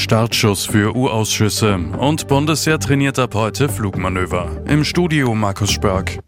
Startschuss 0.00 0.64
für 0.64 0.96
U-Ausschüsse 0.96 1.76
und 1.76 2.26
Bundesheer 2.26 2.80
trainiert 2.80 3.18
ab 3.18 3.34
heute 3.34 3.68
Flugmanöver. 3.68 4.62
Im 4.66 4.82
Studio 4.82 5.34
Markus 5.34 5.70
Spörk. 5.70 6.18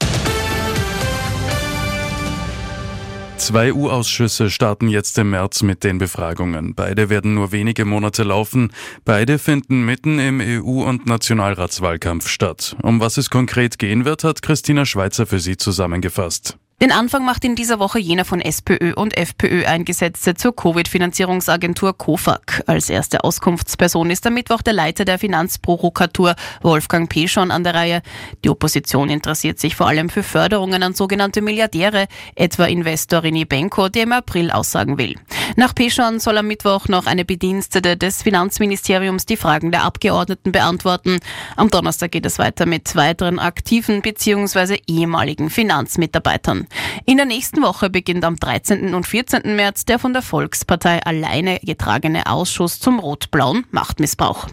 Zwei 3.39 3.73
U-Ausschüsse 3.73 4.51
starten 4.51 4.89
jetzt 4.89 5.17
im 5.19 5.31
März 5.31 5.63
mit 5.63 5.85
den 5.85 5.97
Befragungen. 5.97 6.75
Beide 6.75 7.09
werden 7.09 7.35
nur 7.35 7.51
wenige 7.51 7.87
Monate 7.87 8.23
laufen. 8.25 8.71
Beide 9.07 9.39
finden 9.39 9.85
mitten 9.85 10.19
im 10.19 10.41
EU- 10.41 10.85
und 10.85 11.07
Nationalratswahlkampf 11.07 12.29
statt. 12.29 12.77
Um 12.83 13.01
was 13.01 13.17
es 13.17 13.31
konkret 13.31 13.79
gehen 13.79 14.05
wird, 14.05 14.23
hat 14.23 14.43
Christina 14.43 14.85
Schweizer 14.85 15.27
für 15.27 15.41
Sie 15.41 15.57
zusammengefasst. 15.57 16.59
Den 16.83 16.91
Anfang 16.91 17.25
macht 17.25 17.45
in 17.45 17.55
dieser 17.55 17.79
Woche 17.79 18.01
jener 18.01 18.25
von 18.25 18.41
SPÖ 18.41 18.95
und 18.95 19.17
FPÖ 19.17 19.65
eingesetzte 19.67 20.35
zur 20.35 20.57
Covid-Finanzierungsagentur 20.57 21.97
COFAG. 21.97 22.65
Als 22.67 22.91
erste 22.91 23.23
Auskunftsperson 23.23 24.11
ist 24.11 24.27
am 24.27 24.35
Mittwoch 24.35 24.63
der 24.63 24.73
Leiter 24.73 25.05
der 25.05 25.21
Finanzprovokatur 25.21 26.35
Wolfgang 26.61 27.09
Peschon 27.09 27.53
an 27.53 27.63
der 27.63 27.75
Reihe. 27.75 28.03
Die 28.45 28.51
Opposition 28.51 29.11
interessiert 29.11 29.61
sich 29.61 29.77
vor 29.77 29.87
allem 29.87 30.09
für 30.09 30.25
Förderungen 30.25 30.83
an 30.83 30.93
sogenannte 30.95 31.41
Milliardäre, 31.41 32.09
etwa 32.35 32.65
Investor 32.65 33.21
René 33.21 33.47
Benko, 33.47 33.89
der 33.89 34.03
im 34.03 34.13
April 34.13 34.51
aussagen 34.51 34.99
will. 34.99 35.15
Nach 35.55 35.77
Peschon 35.77 36.19
soll 36.19 36.37
am 36.39 36.49
Mittwoch 36.49 36.89
noch 36.89 37.07
eine 37.07 37.25
Bedienstete 37.25 37.97
des 37.97 38.25
Finanzministeriums 38.25 39.25
die 39.25 39.37
Fragen 39.37 39.71
der 39.71 39.85
Abgeordneten 39.85 40.51
beantworten. 40.51 41.21
Am 41.55 41.71
Donnerstag 41.71 42.11
geht 42.11 42.27
es 42.27 42.41
weiter 42.41 42.67
mit 42.67 42.97
weiteren 42.97 43.39
aktiven 43.39 44.03
bzw. 44.03 44.81
ehemaligen 44.89 45.49
Finanzmitarbeitern. 45.49 46.67
In 47.05 47.17
der 47.17 47.27
nächsten 47.27 47.63
Woche 47.63 47.91
beginnt 47.91 48.25
am 48.25 48.37
13. 48.37 48.95
und 48.95 49.07
14. 49.07 49.57
März 49.57 49.85
der 49.85 49.99
von 49.99 50.13
der 50.13 50.23
Volkspartei 50.23 51.03
alleine 51.03 51.61
getragene 51.63 52.27
Ausschuss 52.27 52.81
zum 52.81 52.99
rot-blauen 52.99 53.65
Machtmissbrauch. 53.71 54.49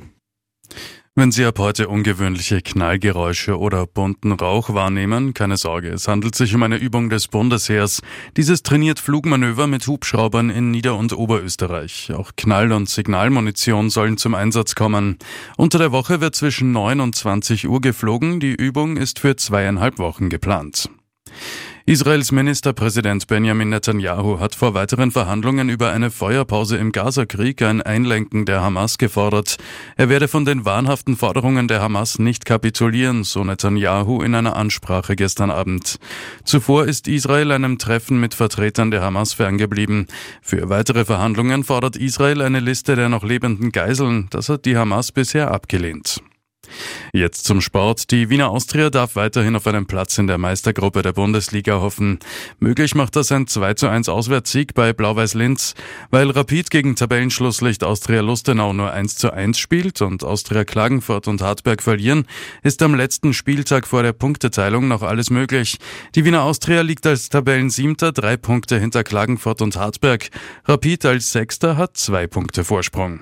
Wenn 1.19 1.33
Sie 1.33 1.43
ab 1.43 1.59
heute 1.59 1.89
ungewöhnliche 1.89 2.61
Knallgeräusche 2.61 3.59
oder 3.59 3.85
bunten 3.85 4.31
Rauch 4.31 4.73
wahrnehmen, 4.73 5.33
keine 5.33 5.57
Sorge, 5.57 5.89
es 5.89 6.07
handelt 6.07 6.33
sich 6.33 6.55
um 6.55 6.63
eine 6.63 6.77
Übung 6.77 7.09
des 7.09 7.27
Bundesheers. 7.27 8.01
Dieses 8.37 8.63
trainiert 8.63 8.99
Flugmanöver 8.99 9.67
mit 9.67 9.85
Hubschraubern 9.85 10.49
in 10.49 10.71
Nieder- 10.71 10.95
und 10.95 11.11
Oberösterreich. 11.11 12.13
Auch 12.13 12.31
Knall- 12.37 12.71
und 12.71 12.87
Signalmunition 12.87 13.89
sollen 13.89 14.15
zum 14.15 14.33
Einsatz 14.33 14.75
kommen. 14.75 15.17
Unter 15.57 15.77
der 15.77 15.91
Woche 15.91 16.21
wird 16.21 16.35
zwischen 16.35 16.71
9 16.71 17.01
und 17.01 17.15
20 17.15 17.67
Uhr 17.67 17.81
geflogen. 17.81 18.39
Die 18.39 18.55
Übung 18.55 18.95
ist 18.95 19.19
für 19.19 19.35
zweieinhalb 19.35 19.99
Wochen 19.99 20.29
geplant. 20.29 20.89
Israels 21.89 22.31
Ministerpräsident 22.31 23.25
Benjamin 23.25 23.69
Netanyahu 23.69 24.39
hat 24.39 24.53
vor 24.53 24.75
weiteren 24.75 25.09
Verhandlungen 25.09 25.69
über 25.69 25.89
eine 25.89 26.11
Feuerpause 26.11 26.77
im 26.77 26.91
Gazakrieg 26.91 27.63
ein 27.63 27.81
Einlenken 27.81 28.45
der 28.45 28.61
Hamas 28.61 28.99
gefordert. 28.99 29.57
Er 29.97 30.07
werde 30.07 30.27
von 30.27 30.45
den 30.45 30.65
wahnhaften 30.65 31.17
Forderungen 31.17 31.67
der 31.67 31.81
Hamas 31.81 32.19
nicht 32.19 32.45
kapitulieren, 32.45 33.23
so 33.23 33.43
Netanyahu 33.43 34.21
in 34.21 34.35
einer 34.35 34.55
Ansprache 34.55 35.15
gestern 35.15 35.49
Abend. 35.49 35.97
Zuvor 36.43 36.85
ist 36.85 37.07
Israel 37.07 37.51
einem 37.51 37.79
Treffen 37.79 38.19
mit 38.19 38.35
Vertretern 38.35 38.91
der 38.91 39.01
Hamas 39.01 39.33
ferngeblieben. 39.33 40.05
Für 40.43 40.69
weitere 40.69 41.05
Verhandlungen 41.05 41.63
fordert 41.63 41.95
Israel 41.95 42.43
eine 42.43 42.59
Liste 42.59 42.95
der 42.95 43.09
noch 43.09 43.23
lebenden 43.23 43.71
Geiseln. 43.71 44.27
Das 44.29 44.47
hat 44.47 44.65
die 44.65 44.77
Hamas 44.77 45.11
bisher 45.11 45.49
abgelehnt. 45.49 46.21
Jetzt 47.13 47.45
zum 47.45 47.61
Sport. 47.61 48.11
Die 48.11 48.29
Wiener 48.29 48.49
Austria 48.49 48.89
darf 48.89 49.15
weiterhin 49.15 49.55
auf 49.55 49.67
einen 49.67 49.85
Platz 49.85 50.17
in 50.17 50.27
der 50.27 50.37
Meistergruppe 50.37 51.01
der 51.01 51.13
Bundesliga 51.13 51.79
hoffen. 51.79 52.19
Möglich 52.59 52.95
macht 52.95 53.15
das 53.15 53.31
ein 53.31 53.47
2 53.47 53.73
zu 53.73 53.87
1 53.87 54.09
Auswärtssieg 54.09 54.73
bei 54.73 54.93
Blau-Weiß 54.93 55.33
Linz. 55.33 55.75
Weil 56.11 56.29
Rapid 56.31 56.69
gegen 56.69 56.95
Tabellenschlusslicht 56.95 57.83
Austria 57.83 58.21
Lustenau 58.21 58.73
nur 58.73 58.91
1 58.91 59.15
zu 59.15 59.31
1 59.31 59.57
spielt 59.57 60.01
und 60.01 60.23
Austria 60.23 60.65
Klagenfurt 60.65 61.27
und 61.27 61.41
Hartberg 61.41 61.81
verlieren, 61.81 62.25
ist 62.63 62.81
am 62.81 62.95
letzten 62.95 63.33
Spieltag 63.33 63.87
vor 63.87 64.03
der 64.03 64.13
Punkteteilung 64.13 64.87
noch 64.87 65.01
alles 65.01 65.29
möglich. 65.29 65.77
Die 66.15 66.25
Wiener 66.25 66.43
Austria 66.43 66.81
liegt 66.81 67.05
als 67.05 67.29
Tabellensiebter 67.29 68.11
drei 68.11 68.37
Punkte 68.37 68.79
hinter 68.79 69.03
Klagenfurt 69.03 69.61
und 69.61 69.75
Hartberg. 69.75 70.29
Rapid 70.65 71.05
als 71.05 71.31
Sechster 71.31 71.77
hat 71.77 71.97
zwei 71.97 72.27
Punkte 72.27 72.63
Vorsprung. 72.63 73.21